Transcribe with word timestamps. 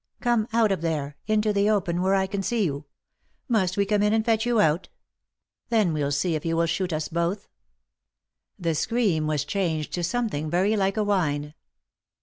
Come 0.19 0.47
out 0.51 0.71
of 0.71 0.81
there, 0.81 1.15
into 1.27 1.53
the 1.53 1.69
open 1.69 2.01
where 2.01 2.15
I 2.15 2.25
can 2.25 2.41
see 2.41 2.65
you— 2.65 2.85
must 3.47 3.77
we 3.77 3.85
come 3.85 4.01
in 4.01 4.13
and 4.13 4.25
fetch 4.25 4.47
you 4.47 4.59
out? 4.59 4.89
Then 5.69 5.93
we'll 5.93 6.11
see 6.11 6.33
if 6.33 6.43
you 6.43 6.57
will 6.57 6.65
shoot 6.65 6.91
us 6.91 7.07
both." 7.07 7.47
The 8.57 8.73
scream 8.73 9.27
was 9.27 9.45
changed 9.45 9.91
to 9.93 10.03
something 10.03 10.49
very 10.49 10.75
like 10.75 10.97
a 10.97 11.03
whine. 11.03 11.53